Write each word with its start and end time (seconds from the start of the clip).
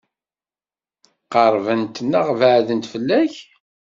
Qeṛbent 1.31 1.95
neɣ 2.11 2.27
beɛdent 2.39 2.89
fell-ak? 2.93 3.33